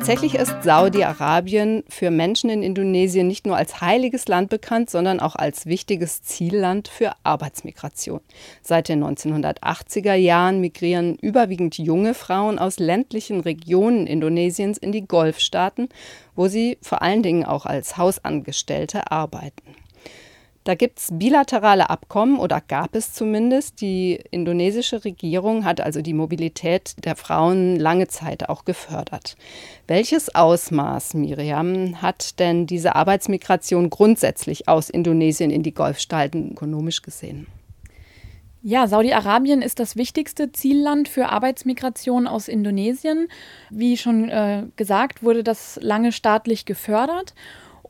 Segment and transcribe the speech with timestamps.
[0.00, 5.36] Tatsächlich ist Saudi-Arabien für Menschen in Indonesien nicht nur als heiliges Land bekannt, sondern auch
[5.36, 8.22] als wichtiges Zielland für Arbeitsmigration.
[8.62, 15.90] Seit den 1980er Jahren migrieren überwiegend junge Frauen aus ländlichen Regionen Indonesiens in die Golfstaaten,
[16.34, 19.79] wo sie vor allen Dingen auch als Hausangestellte arbeiten.
[20.64, 23.80] Da gibt es bilaterale Abkommen oder gab es zumindest.
[23.80, 29.36] Die indonesische Regierung hat also die Mobilität der Frauen lange Zeit auch gefördert.
[29.86, 37.46] Welches Ausmaß, Miriam, hat denn diese Arbeitsmigration grundsätzlich aus Indonesien in die Golfstaaten ökonomisch gesehen?
[38.62, 43.28] Ja, Saudi-Arabien ist das wichtigste Zielland für Arbeitsmigration aus Indonesien.
[43.70, 47.32] Wie schon äh, gesagt, wurde das lange staatlich gefördert.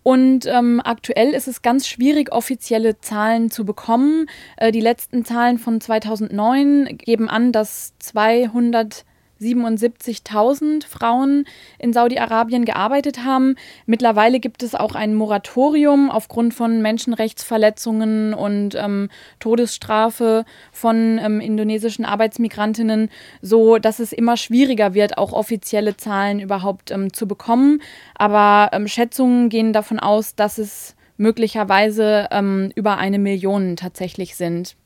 [0.02, 4.26] Und ähm, aktuell ist es ganz schwierig, offizielle Zahlen zu bekommen.
[4.56, 9.04] Äh, die letzten Zahlen von 2009 geben an, dass 200
[9.41, 11.46] 77.000 Frauen
[11.79, 13.57] in Saudi-Arabien gearbeitet haben.
[13.87, 22.05] Mittlerweile gibt es auch ein Moratorium aufgrund von Menschenrechtsverletzungen und ähm, Todesstrafe von ähm, indonesischen
[22.05, 23.09] Arbeitsmigrantinnen,
[23.41, 27.80] so dass es immer schwieriger wird, auch offizielle Zahlen überhaupt ähm, zu bekommen.
[28.15, 34.77] Aber ähm, Schätzungen gehen davon aus, dass es möglicherweise ähm, über eine Million tatsächlich sind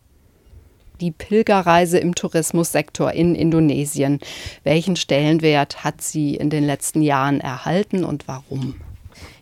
[1.00, 4.20] die Pilgerreise im Tourismussektor in Indonesien.
[4.62, 8.74] Welchen Stellenwert hat sie in den letzten Jahren erhalten und warum?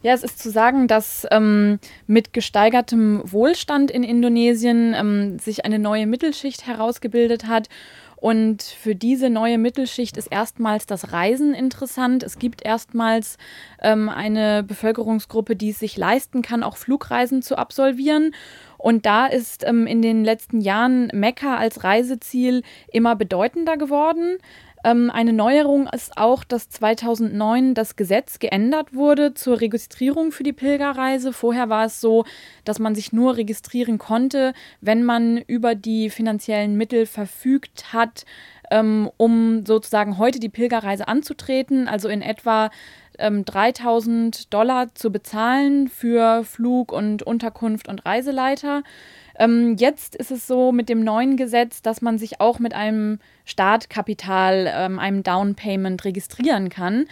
[0.03, 5.79] Ja, es ist zu sagen, dass ähm, mit gesteigertem Wohlstand in Indonesien ähm, sich eine
[5.79, 7.69] neue Mittelschicht herausgebildet hat.
[8.17, 12.23] Und für diese neue Mittelschicht ist erstmals das Reisen interessant.
[12.23, 13.37] Es gibt erstmals
[13.81, 18.33] ähm, eine Bevölkerungsgruppe, die es sich leisten kann, auch Flugreisen zu absolvieren.
[18.83, 24.39] Und da ist ähm, in den letzten Jahren Mekka als Reiseziel immer bedeutender geworden.
[24.85, 30.53] Ähm, eine Neuerung ist auch, dass 2009 das Gesetz geändert wurde zur Registrierung für die
[30.53, 31.33] Pilgerreise.
[31.33, 32.25] Vorher war es so,
[32.65, 38.25] dass man sich nur registrieren konnte, wenn man über die finanziellen Mittel verfügt hat,
[38.73, 41.87] ähm, um sozusagen heute die Pilgerreise anzutreten.
[41.87, 42.71] Also in etwa
[43.23, 48.83] ähm, 3000 Dollar zu bezahlen für Flug und Unterkunft und Reiseleiter.
[49.39, 53.19] Ähm, jetzt ist es so mit dem neuen Gesetz, dass man sich auch mit einem
[53.45, 57.07] Startkapital, ähm, einem Down Payment registrieren kann.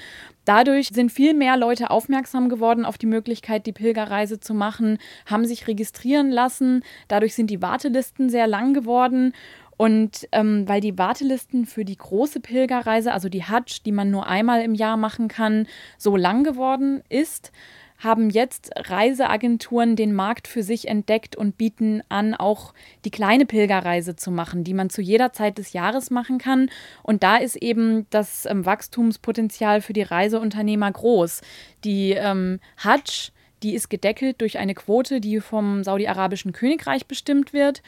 [0.45, 5.45] Dadurch sind viel mehr Leute aufmerksam geworden auf die Möglichkeit, die Pilgerreise zu machen, haben
[5.45, 6.83] sich registrieren lassen.
[7.09, 9.33] Dadurch sind die Wartelisten sehr lang geworden
[9.81, 14.27] und ähm, weil die Wartelisten für die große Pilgerreise, also die Hajj, die man nur
[14.27, 17.51] einmal im Jahr machen kann, so lang geworden ist,
[17.99, 22.75] haben jetzt Reiseagenturen den Markt für sich entdeckt und bieten an, auch
[23.07, 26.69] die kleine Pilgerreise zu machen, die man zu jeder Zeit des Jahres machen kann.
[27.03, 31.41] Und da ist eben das ähm, Wachstumspotenzial für die Reiseunternehmer groß.
[31.85, 37.81] Die ähm, Hajj, die ist gedeckelt durch eine Quote, die vom saudi-arabischen Königreich bestimmt wird.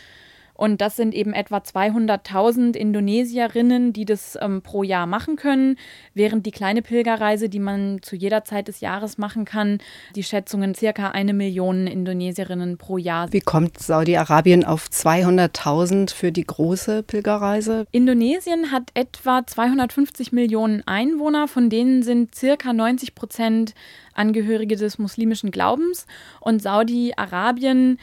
[0.54, 5.76] Und das sind eben etwa 200.000 Indonesierinnen, die das ähm, pro Jahr machen können,
[6.14, 9.78] während die kleine Pilgerreise, die man zu jeder Zeit des Jahres machen kann,
[10.14, 13.32] die Schätzungen circa eine Million Indonesierinnen pro Jahr.
[13.32, 17.86] Wie kommt Saudi-Arabien auf 200.000 für die große Pilgerreise?
[17.90, 23.74] Indonesien hat etwa 250 Millionen Einwohner, von denen sind circa 90 Prozent
[24.14, 26.06] Angehörige des muslimischen Glaubens
[26.40, 27.98] und Saudi-Arabien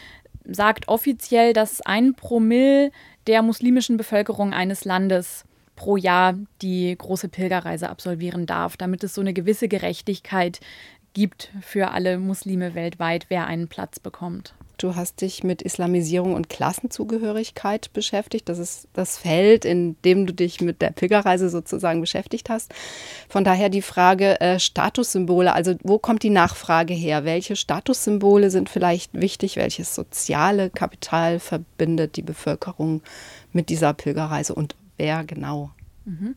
[0.51, 2.91] sagt offiziell, dass ein Promille
[3.27, 5.45] der muslimischen Bevölkerung eines Landes
[5.75, 10.59] pro Jahr die große Pilgerreise absolvieren darf, damit es so eine gewisse Gerechtigkeit
[11.13, 14.53] gibt für alle Muslime weltweit, wer einen Platz bekommt.
[14.79, 18.47] Du hast dich mit Islamisierung und Klassenzugehörigkeit beschäftigt.
[18.47, 22.73] Das ist das Feld, in dem du dich mit der Pilgerreise sozusagen beschäftigt hast.
[23.27, 25.53] Von daher die Frage äh, Statussymbole.
[25.53, 27.25] Also wo kommt die Nachfrage her?
[27.25, 29.57] Welche Statussymbole sind vielleicht wichtig?
[29.57, 33.01] Welches soziale Kapital verbindet die Bevölkerung
[33.51, 35.71] mit dieser Pilgerreise und wer genau?
[36.09, 36.33] Mhm.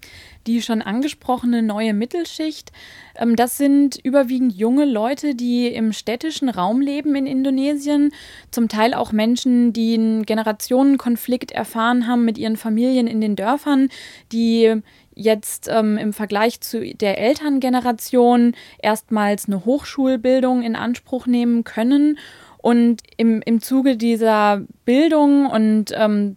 [0.46, 2.72] Die schon angesprochene neue Mittelschicht,
[3.16, 8.12] ähm, das sind überwiegend junge Leute, die im städtischen Raum leben in Indonesien,
[8.50, 13.88] zum Teil auch Menschen, die einen Generationenkonflikt erfahren haben mit ihren Familien in den Dörfern,
[14.30, 14.82] die
[15.14, 22.19] jetzt ähm, im Vergleich zu der Elterngeneration erstmals eine Hochschulbildung in Anspruch nehmen können.
[22.58, 26.36] Und im, im Zuge dieser Bildung und ähm,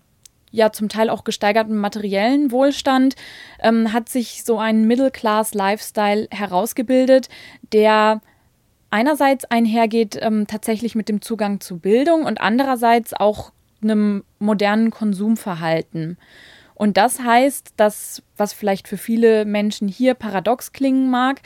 [0.55, 3.15] ja zum Teil auch gesteigerten materiellen Wohlstand,
[3.59, 7.29] ähm, hat sich so ein Middle-Class-Lifestyle herausgebildet,
[7.73, 8.21] der
[8.89, 13.51] einerseits einhergeht ähm, tatsächlich mit dem Zugang zu Bildung und andererseits auch
[13.83, 16.17] einem modernen Konsumverhalten.
[16.73, 21.41] Und das heißt, dass was vielleicht für viele Menschen hier paradox klingen mag,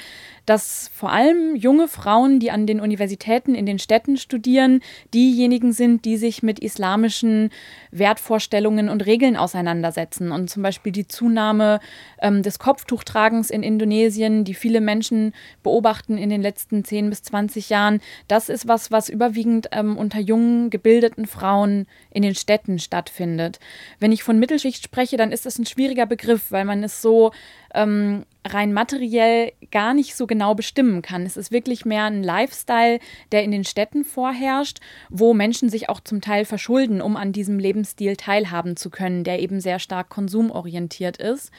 [0.50, 4.82] dass vor allem junge Frauen, die an den Universitäten in den Städten studieren,
[5.14, 7.52] diejenigen sind, die sich mit islamischen
[7.92, 10.32] Wertvorstellungen und Regeln auseinandersetzen.
[10.32, 11.80] Und zum Beispiel die Zunahme
[12.20, 17.70] ähm, des Kopftuchtragens in Indonesien, die viele Menschen beobachten in den letzten 10 bis 20
[17.70, 23.60] Jahren, das ist was, was überwiegend ähm, unter jungen, gebildeten Frauen in den Städten stattfindet.
[24.00, 27.32] Wenn ich von Mittelschicht spreche, dann ist das ein schwieriger Begriff, weil man es so
[27.74, 31.26] ähm, rein materiell gar nicht so genau bestimmen kann.
[31.26, 33.00] Es ist wirklich mehr ein Lifestyle,
[33.32, 34.80] der in den Städten vorherrscht,
[35.10, 39.40] wo Menschen sich auch zum Teil verschulden, um an diesem Lebensstil teilhaben zu können, der
[39.40, 41.52] eben sehr stark konsumorientiert ist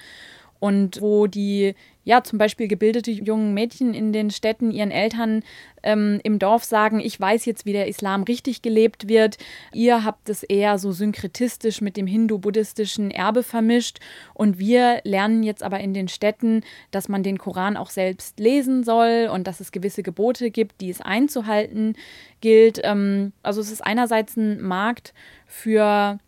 [0.61, 1.75] und wo die
[2.05, 5.43] ja zum Beispiel gebildete jungen Mädchen in den Städten ihren Eltern
[5.83, 9.39] ähm, im Dorf sagen, ich weiß jetzt, wie der Islam richtig gelebt wird.
[9.73, 13.99] Ihr habt es eher so synkretistisch mit dem hindu-buddhistischen Erbe vermischt
[14.35, 18.85] und wir lernen jetzt aber in den Städten, dass man den Koran auch selbst lesen
[18.85, 21.97] soll und dass es gewisse Gebote gibt, die es einzuhalten
[22.41, 22.81] gilt.
[22.83, 25.15] Ähm, also es ist einerseits ein Markt
[25.47, 26.19] für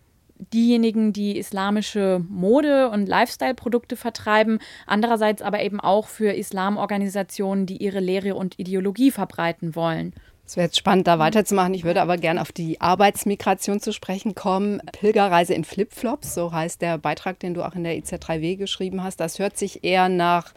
[0.53, 8.01] diejenigen, die islamische Mode- und Lifestyle-Produkte vertreiben, andererseits aber eben auch für Islamorganisationen, die ihre
[8.01, 10.13] Lehre und Ideologie verbreiten wollen.
[10.45, 11.73] Es wäre jetzt spannend, da weiterzumachen.
[11.73, 14.83] Ich würde aber gerne auf die Arbeitsmigration zu sprechen kommen.
[14.93, 19.19] Pilgerreise in Flipflops, so heißt der Beitrag, den du auch in der IZ3W geschrieben hast.
[19.21, 20.53] Das hört sich eher nach,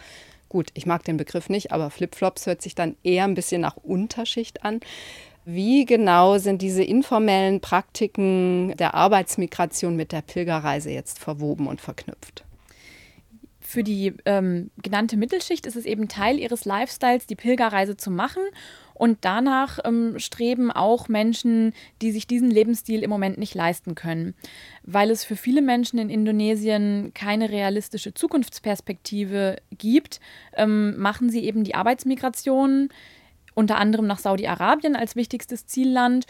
[0.50, 3.78] gut, ich mag den Begriff nicht, aber Flipflops hört sich dann eher ein bisschen nach
[3.78, 4.82] Unterschicht an.
[5.46, 12.44] Wie genau sind diese informellen Praktiken der Arbeitsmigration mit der Pilgerreise jetzt verwoben und verknüpft?
[13.60, 18.42] Für die ähm, genannte Mittelschicht ist es eben Teil ihres Lifestyles, die Pilgerreise zu machen.
[18.96, 24.34] Und danach ähm, streben auch Menschen, die sich diesen Lebensstil im Moment nicht leisten können.
[24.84, 30.22] Weil es für viele Menschen in Indonesien keine realistische Zukunftsperspektive gibt,
[30.56, 32.90] ähm, machen sie eben die Arbeitsmigration
[33.56, 36.26] unter anderem nach Saudi-Arabien als wichtigstes Zielland.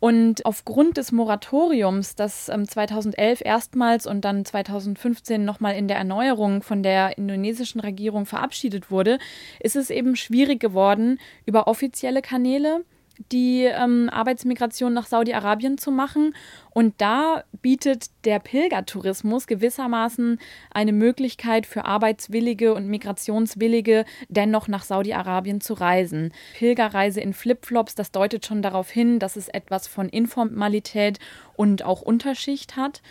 [0.00, 6.62] Und aufgrund des Moratoriums, das 2011 ähm, erstmals und dann 2015 nochmal in der Erneuerung
[6.62, 9.18] von der indonesischen Regierung verabschiedet wurde,
[9.58, 12.84] ist es eben schwierig geworden, über offizielle Kanäle
[13.32, 16.34] die ähm, Arbeitsmigration nach Saudi-Arabien zu machen.
[16.70, 20.38] Und da bietet der Pilgertourismus gewissermaßen
[20.70, 26.32] eine Möglichkeit für Arbeitswillige und Migrationswillige, dennoch nach Saudi-Arabien zu reisen.
[26.56, 31.18] Pilgerreise in Flipflops, das deutet schon darauf hin, dass es etwas von Informalität
[31.56, 33.02] und auch Unterschicht hat.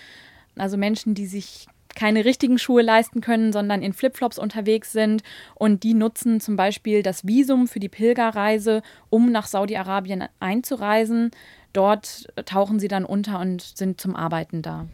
[0.56, 1.68] Also Menschen, die sich
[1.98, 5.24] keine richtigen Schuhe leisten können, sondern in Flipflops unterwegs sind.
[5.56, 11.32] Und die nutzen zum Beispiel das Visum für die Pilgerreise, um nach Saudi-Arabien einzureisen.
[11.74, 14.88] Dort tauchen sie dann unter und sind zum Arbeiten da.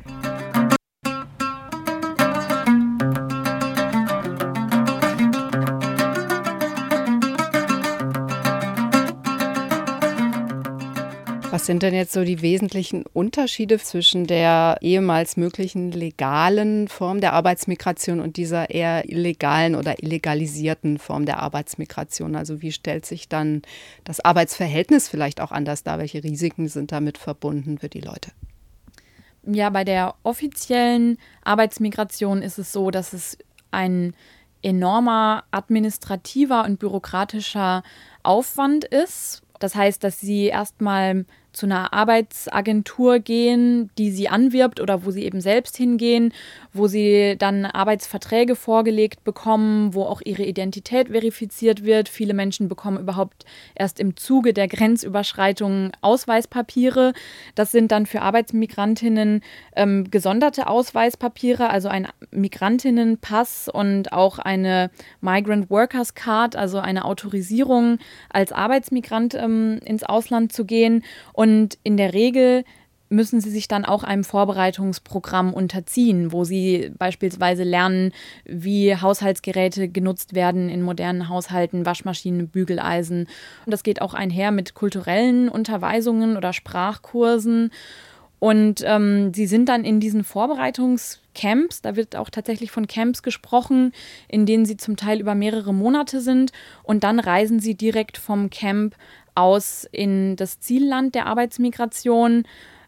[11.54, 17.34] Was sind denn jetzt so die wesentlichen Unterschiede zwischen der ehemals möglichen legalen Form der
[17.34, 22.36] Arbeitsmigration und dieser eher illegalen oder illegalisierten Form der Arbeitsmigration?
[22.36, 23.62] Also wie stellt sich dann
[24.04, 26.00] das Arbeitsverhältnis vielleicht auch anders dar?
[26.00, 28.32] Welche Risiken sind damit verbunden für die Leute?
[29.46, 33.38] Ja, bei der offiziellen Arbeitsmigration ist es so, dass es
[33.70, 34.16] ein
[34.64, 37.84] enormer administrativer und bürokratischer
[38.24, 39.44] Aufwand ist.
[39.60, 45.24] Das heißt, dass sie erstmal zu einer Arbeitsagentur gehen, die sie anwirbt oder wo sie
[45.24, 46.34] eben selbst hingehen,
[46.74, 52.10] wo sie dann Arbeitsverträge vorgelegt bekommen, wo auch ihre Identität verifiziert wird.
[52.10, 53.46] Viele Menschen bekommen überhaupt
[53.76, 57.14] erst im Zuge der Grenzüberschreitungen Ausweispapiere.
[57.54, 59.42] Das sind dann für Arbeitsmigrantinnen
[59.76, 64.90] ähm, gesonderte Ausweispapiere, also ein Migrantinnenpass und auch eine
[65.22, 71.04] Migrant Workers Card, also eine Autorisierung als Arbeitsmigrant ähm, ins Ausland zu gehen.
[71.44, 72.64] Und in der Regel
[73.10, 78.14] müssen sie sich dann auch einem Vorbereitungsprogramm unterziehen, wo sie beispielsweise lernen,
[78.46, 83.28] wie Haushaltsgeräte genutzt werden in modernen Haushalten, Waschmaschinen, Bügeleisen.
[83.66, 87.72] Und das geht auch einher mit kulturellen Unterweisungen oder Sprachkursen.
[88.40, 93.92] Und ähm, sie sind dann in diesen Vorbereitungscamps, da wird auch tatsächlich von Camps gesprochen,
[94.30, 96.54] in denen sie zum Teil über mehrere Monate sind.
[96.84, 98.96] Und dann reisen sie direkt vom Camp
[99.36, 102.44] aus in das Zielland der Arbeitsmigration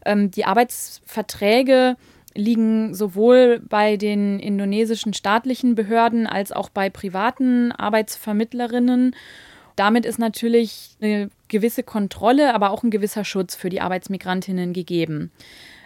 [0.06, 1.98] ähm, die Arbeitsverträge
[2.36, 9.16] liegen sowohl bei den indonesischen staatlichen Behörden als auch bei privaten Arbeitsvermittlerinnen.
[9.76, 15.32] Damit ist natürlich eine gewisse Kontrolle, aber auch ein gewisser Schutz für die Arbeitsmigrantinnen gegeben.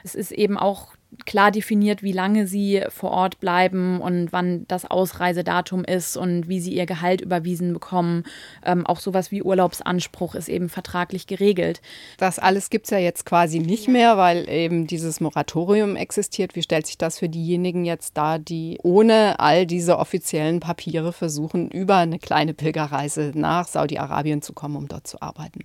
[0.03, 0.93] Es ist eben auch
[1.25, 6.59] klar definiert, wie lange sie vor Ort bleiben und wann das Ausreisedatum ist und wie
[6.59, 8.23] sie ihr Gehalt überwiesen bekommen.
[8.63, 11.81] Ähm, auch sowas wie Urlaubsanspruch ist eben vertraglich geregelt.
[12.17, 16.55] Das alles gibt es ja jetzt quasi nicht mehr, weil eben dieses Moratorium existiert.
[16.55, 21.71] Wie stellt sich das für diejenigen jetzt dar, die ohne all diese offiziellen Papiere versuchen,
[21.71, 25.61] über eine kleine Pilgerreise nach Saudi-Arabien zu kommen, um dort zu arbeiten?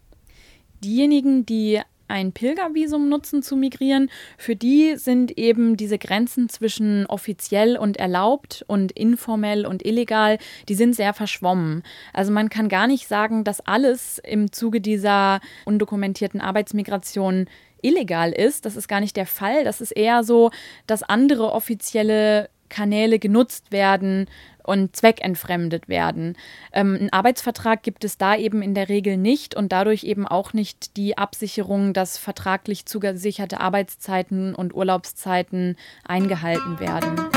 [0.83, 7.77] Diejenigen, die ein Pilgervisum nutzen zu migrieren, für die sind eben diese Grenzen zwischen offiziell
[7.77, 11.83] und erlaubt und informell und illegal, die sind sehr verschwommen.
[12.13, 17.47] Also man kann gar nicht sagen, dass alles im Zuge dieser undokumentierten Arbeitsmigration
[17.85, 18.65] illegal ist.
[18.65, 19.65] Das ist gar nicht der Fall.
[19.65, 20.51] Das ist eher so,
[20.87, 24.27] dass andere offizielle Kanäle genutzt werden
[24.65, 26.37] und zweckentfremdet werden.
[26.73, 30.53] Ähm, ein Arbeitsvertrag gibt es da eben in der Regel nicht und dadurch eben auch
[30.53, 37.34] nicht die Absicherung, dass vertraglich zugesicherte Arbeitszeiten und Urlaubszeiten eingehalten werden.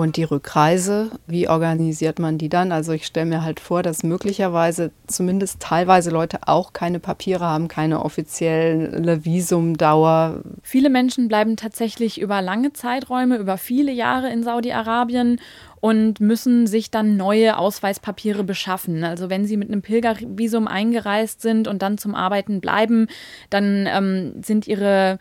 [0.00, 2.72] Und die Rückreise, wie organisiert man die dann?
[2.72, 7.68] Also ich stelle mir halt vor, dass möglicherweise zumindest teilweise Leute auch keine Papiere haben,
[7.68, 10.40] keine offizielle Visumdauer.
[10.62, 15.38] Viele Menschen bleiben tatsächlich über lange Zeiträume, über viele Jahre in Saudi-Arabien
[15.80, 19.04] und müssen sich dann neue Ausweispapiere beschaffen.
[19.04, 23.06] Also wenn sie mit einem Pilgervisum eingereist sind und dann zum Arbeiten bleiben,
[23.50, 25.18] dann ähm, sind ihre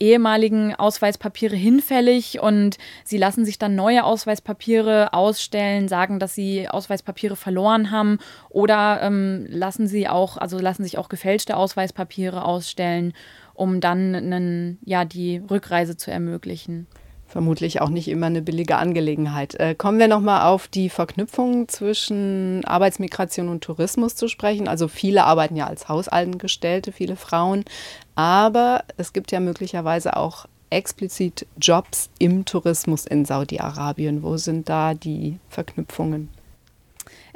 [0.00, 7.36] ehemaligen Ausweispapiere hinfällig und sie lassen sich dann neue Ausweispapiere ausstellen, sagen, dass sie Ausweispapiere
[7.36, 13.12] verloren haben oder ähm, lassen sie auch, also lassen sich auch gefälschte Ausweispapiere ausstellen,
[13.54, 16.86] um dann einen, ja, die Rückreise zu ermöglichen
[17.28, 19.54] vermutlich auch nicht immer eine billige Angelegenheit.
[19.54, 24.66] Äh, kommen wir nochmal auf die Verknüpfung zwischen Arbeitsmigration und Tourismus zu sprechen.
[24.66, 27.64] Also viele arbeiten ja als Hausaltengestellte, viele Frauen,
[28.14, 34.22] aber es gibt ja möglicherweise auch explizit Jobs im Tourismus in Saudi-Arabien.
[34.22, 36.28] Wo sind da die Verknüpfungen?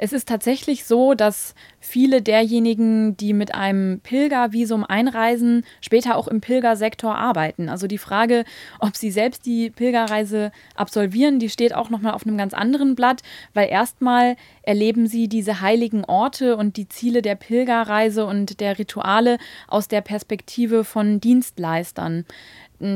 [0.03, 6.41] Es ist tatsächlich so, dass viele derjenigen, die mit einem Pilgervisum einreisen, später auch im
[6.41, 7.69] Pilgersektor arbeiten.
[7.69, 8.43] Also die Frage,
[8.79, 13.21] ob sie selbst die Pilgerreise absolvieren, die steht auch nochmal auf einem ganz anderen Blatt,
[13.53, 19.37] weil erstmal erleben sie diese heiligen Orte und die Ziele der Pilgerreise und der Rituale
[19.69, 22.25] aus der Perspektive von Dienstleistern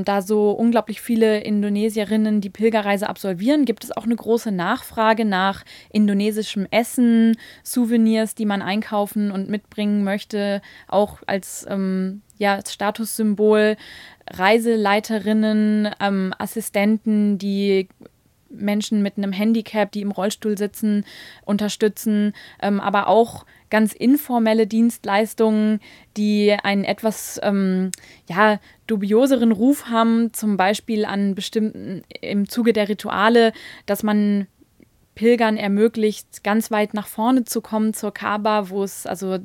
[0.04, 5.64] da so unglaublich viele Indonesierinnen die Pilgerreise absolvieren, gibt es auch eine große Nachfrage nach
[5.92, 13.78] indonesischem Essen, Souvenirs, die man einkaufen und mitbringen möchte, auch als ähm, ja, Statussymbol,
[14.30, 17.88] Reiseleiterinnen, ähm, Assistenten, die
[18.50, 21.06] Menschen mit einem Handicap, die im Rollstuhl sitzen,
[21.46, 25.80] unterstützen, ähm, aber auch ganz informelle Dienstleistungen,
[26.16, 27.92] die einen etwas ähm,
[28.30, 33.52] ja, dubioseren Ruf haben, zum Beispiel an bestimmten, im Zuge der Rituale,
[33.86, 34.48] dass man
[35.18, 39.40] Pilgern ermöglicht, ganz weit nach vorne zu kommen zur Kaaba, wo es also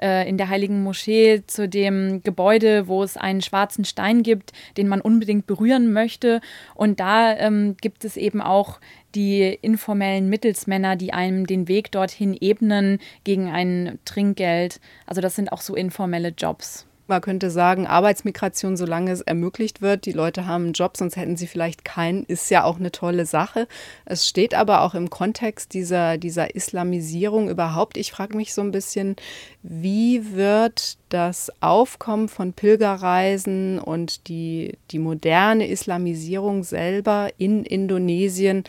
[0.00, 4.86] äh, in der heiligen Moschee zu dem Gebäude, wo es einen schwarzen Stein gibt, den
[4.86, 6.40] man unbedingt berühren möchte.
[6.76, 8.78] Und da ähm, gibt es eben auch
[9.16, 14.80] die informellen Mittelsmänner, die einem den Weg dorthin ebnen gegen ein Trinkgeld.
[15.06, 16.86] Also das sind auch so informelle Jobs.
[17.08, 21.36] Man könnte sagen, Arbeitsmigration, solange es ermöglicht wird, die Leute haben einen Job, sonst hätten
[21.36, 23.68] sie vielleicht keinen, ist ja auch eine tolle Sache.
[24.04, 27.96] Es steht aber auch im Kontext dieser, dieser Islamisierung überhaupt.
[27.96, 29.14] Ich frage mich so ein bisschen,
[29.62, 38.64] wie wird das Aufkommen von Pilgerreisen und die, die moderne Islamisierung selber in Indonesien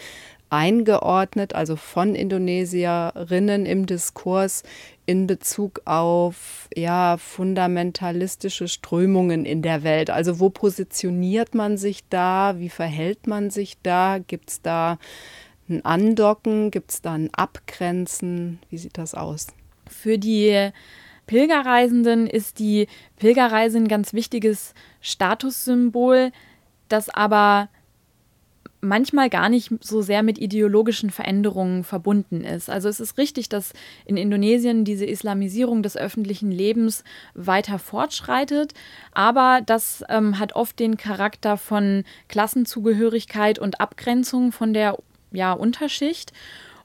[0.50, 4.64] eingeordnet, also von Indonesierinnen im Diskurs
[5.08, 10.10] in Bezug auf ja, fundamentalistische Strömungen in der Welt.
[10.10, 12.56] Also wo positioniert man sich da?
[12.60, 14.20] Wie verhält man sich da?
[14.20, 15.00] Gibt es da
[15.70, 16.72] ein Andocken?
[16.72, 18.60] Gibt es da ein Abgrenzen?
[18.70, 19.48] Wie sieht das aus?
[19.90, 20.72] Für die
[21.26, 26.34] Pilgerreisenden ist die Pilgerreise ein ganz wichtiges Statussymbol,
[26.90, 27.70] das aber
[28.82, 32.70] manchmal gar nicht so sehr mit ideologischen Veränderungen verbunden ist.
[32.70, 33.74] Also es ist richtig, dass
[34.06, 37.04] in Indonesien diese Islamisierung des öffentlichen Lebens
[37.34, 38.74] weiter fortschreitet,
[39.14, 44.98] aber das ähm, hat oft den Charakter von Klassenzugehörigkeit und Abgrenzung von der
[45.32, 46.32] ja, Unterschicht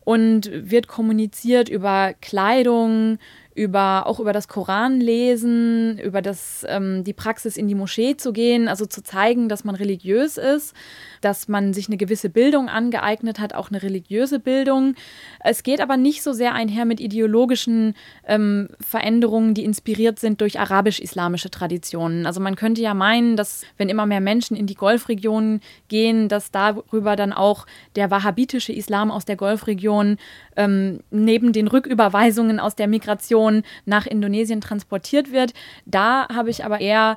[0.05, 3.19] und wird kommuniziert über Kleidung,
[3.55, 8.67] über auch über das Koranlesen, über das, ähm, die Praxis in die Moschee zu gehen,
[8.67, 10.75] also zu zeigen, dass man religiös ist,
[11.21, 14.95] dass man sich eine gewisse Bildung angeeignet hat, auch eine religiöse Bildung.
[15.41, 17.95] Es geht aber nicht so sehr einher mit ideologischen
[18.27, 22.25] ähm, Veränderungen, die inspiriert sind durch arabisch-islamische Traditionen.
[22.25, 26.51] Also man könnte ja meinen, dass wenn immer mehr Menschen in die Golfregion gehen, dass
[26.51, 27.67] darüber dann auch
[27.97, 30.17] der wahhabitische Islam aus der Golfregion
[30.57, 33.42] ähm, neben den Rücküberweisungen aus der Migration
[33.85, 35.53] nach Indonesien transportiert wird.
[35.85, 37.17] Da habe ich aber eher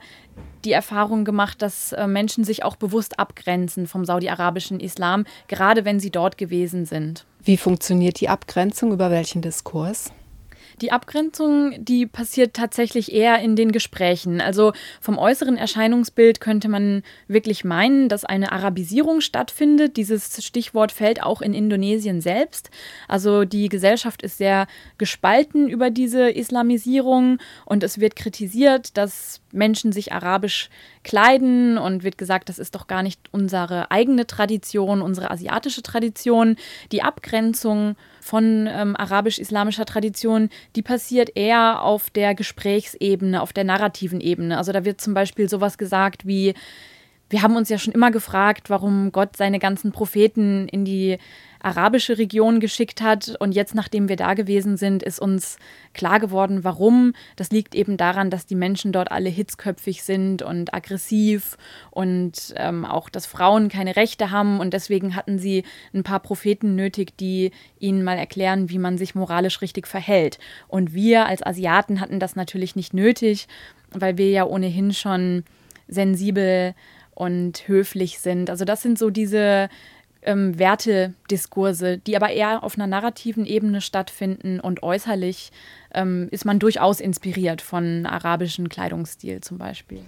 [0.66, 6.00] die Erfahrung gemacht, dass äh, Menschen sich auch bewusst abgrenzen vom saudi-arabischen Islam, gerade wenn
[6.00, 7.26] sie dort gewesen sind.
[7.44, 8.92] Wie funktioniert die Abgrenzung?
[8.92, 10.12] Über welchen Diskurs?
[10.82, 14.42] Die Abgrenzung, die passiert tatsächlich eher in den Gesprächen.
[14.42, 19.96] Also vom äußeren Erscheinungsbild könnte man wirklich meinen, dass eine Arabisierung stattfindet.
[19.96, 22.72] Dieses Stichwort fällt auch in Indonesien selbst.
[23.08, 24.68] Also die Gesellschaft ist sehr
[24.98, 30.70] gespalten über diese Islamisierung und es wird kritisiert, dass Menschen sich arabisch
[31.04, 36.58] kleiden und wird gesagt, das ist doch gar nicht unsere eigene Tradition, unsere asiatische Tradition.
[36.92, 44.22] Die Abgrenzung von ähm, arabisch-islamischer Tradition, die passiert eher auf der Gesprächsebene, auf der narrativen
[44.22, 44.58] Ebene.
[44.58, 46.54] Also da wird zum Beispiel sowas gesagt wie,
[47.30, 51.18] wir haben uns ja schon immer gefragt, warum Gott seine ganzen Propheten in die
[51.60, 53.36] arabische Region geschickt hat.
[53.40, 55.58] Und jetzt, nachdem wir da gewesen sind, ist uns
[55.96, 57.14] klar geworden, warum.
[57.36, 61.58] Das liegt eben daran, dass die Menschen dort alle hitzköpfig sind und aggressiv
[61.90, 64.60] und ähm, auch, dass Frauen keine Rechte haben.
[64.60, 65.64] Und deswegen hatten sie
[65.96, 70.38] ein paar Propheten nötig, die ihnen mal erklären, wie man sich moralisch richtig verhält.
[70.68, 73.48] Und wir als Asiaten hatten das natürlich nicht nötig,
[73.90, 75.44] weil wir ja ohnehin schon
[75.88, 76.76] sensibel
[77.16, 78.50] und höflich sind.
[78.50, 79.70] Also das sind so diese
[80.22, 85.52] ähm, Wertediskurse, die aber eher auf einer narrativen Ebene stattfinden und äußerlich
[85.94, 90.02] ähm, ist man durchaus inspiriert von arabischen Kleidungsstil zum Beispiel.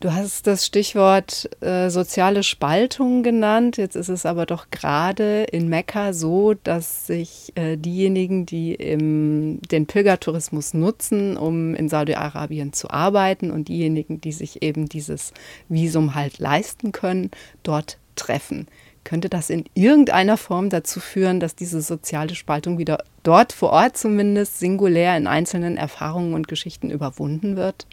[0.00, 3.78] Du hast das Stichwort äh, soziale Spaltung genannt.
[3.78, 9.60] Jetzt ist es aber doch gerade in Mekka so, dass sich äh, diejenigen, die im,
[9.72, 15.32] den Pilgertourismus nutzen, um in Saudi-Arabien zu arbeiten und diejenigen, die sich eben dieses
[15.68, 17.32] Visum halt leisten können,
[17.64, 18.68] dort treffen.
[19.02, 23.96] Könnte das in irgendeiner Form dazu führen, dass diese soziale Spaltung wieder dort vor Ort
[23.96, 27.88] zumindest singulär in einzelnen Erfahrungen und Geschichten überwunden wird?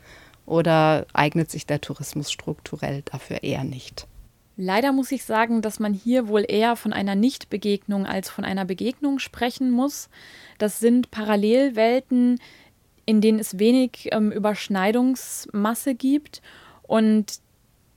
[0.45, 4.07] Oder eignet sich der Tourismus strukturell dafür eher nicht?
[4.57, 8.63] Leider muss ich sagen, dass man hier wohl eher von einer Nichtbegegnung als von einer
[8.63, 10.09] Begegnung sprechen muss.
[10.57, 12.39] Das sind Parallelwelten,
[13.05, 16.41] in denen es wenig ähm, Überschneidungsmasse gibt
[16.83, 17.39] und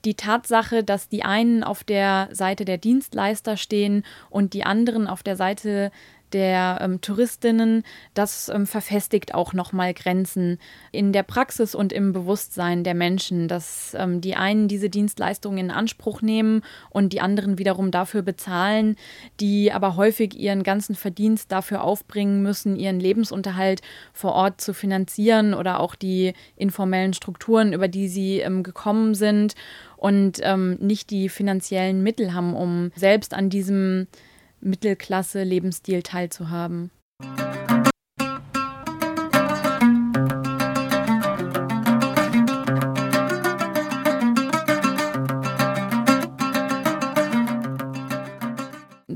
[0.04, 5.22] die Tatsache, dass die einen auf der Seite der Dienstleister stehen und die anderen auf
[5.22, 5.90] der Seite
[6.32, 10.58] der ähm, Touristinnen, das ähm, verfestigt auch nochmal Grenzen
[10.92, 15.70] in der Praxis und im Bewusstsein der Menschen, dass ähm, die einen diese Dienstleistungen in
[15.70, 18.96] Anspruch nehmen und die anderen wiederum dafür bezahlen,
[19.40, 25.54] die aber häufig ihren ganzen Verdienst dafür aufbringen müssen, ihren Lebensunterhalt vor Ort zu finanzieren
[25.54, 29.54] oder auch die informellen Strukturen, über die sie ähm, gekommen sind
[29.96, 34.06] und ähm, nicht die finanziellen Mittel haben, um selbst an diesem
[34.61, 36.90] Mittelklasse-Lebensstil teilzuhaben.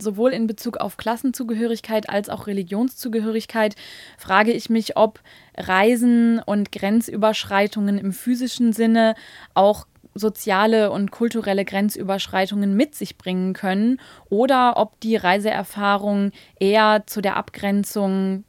[0.02, 3.76] sowohl in Bezug auf Klassenzugehörigkeit als auch Religionszugehörigkeit
[4.18, 5.20] frage ich mich, ob
[5.56, 9.14] Reisen und Grenzüberschreitungen im physischen Sinne
[9.54, 17.20] auch soziale und kulturelle Grenzüberschreitungen mit sich bringen können oder ob die Reiseerfahrung eher zu
[17.20, 18.44] der Abgrenzung,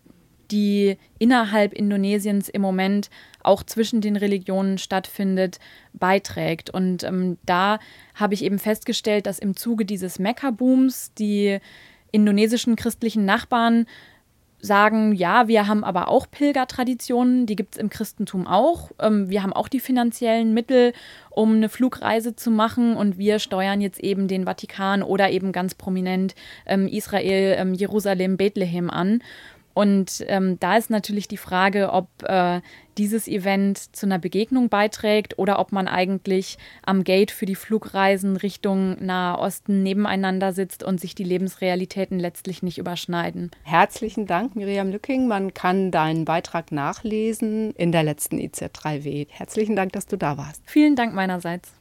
[0.51, 3.09] die innerhalb Indonesiens im Moment
[3.41, 5.59] auch zwischen den Religionen stattfindet,
[5.93, 6.69] beiträgt.
[6.69, 7.79] Und ähm, da
[8.15, 11.59] habe ich eben festgestellt, dass im Zuge dieses Mekka-Booms die
[12.11, 13.87] indonesischen christlichen Nachbarn
[14.63, 18.91] sagen, ja, wir haben aber auch Pilgertraditionen, die gibt es im Christentum auch.
[18.97, 20.93] Ähm, wir haben auch die finanziellen Mittel,
[21.29, 25.75] um eine Flugreise zu machen und wir steuern jetzt eben den Vatikan oder eben ganz
[25.75, 26.33] prominent
[26.65, 29.21] ähm, Israel, ähm, Jerusalem, Bethlehem an.
[29.73, 32.61] Und ähm, da ist natürlich die Frage, ob äh,
[32.97, 38.37] dieses Event zu einer Begegnung beiträgt oder ob man eigentlich am Gate für die Flugreisen
[38.37, 43.51] Richtung Nahe Osten nebeneinander sitzt und sich die Lebensrealitäten letztlich nicht überschneiden.
[43.63, 45.27] Herzlichen Dank, Miriam Lücking.
[45.27, 49.27] Man kann deinen Beitrag nachlesen in der letzten IZ3W.
[49.29, 50.61] Herzlichen Dank, dass du da warst.
[50.65, 51.71] Vielen Dank meinerseits.